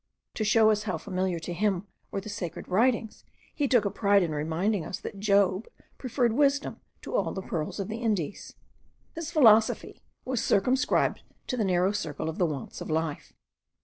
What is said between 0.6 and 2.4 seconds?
us how familiar to him were the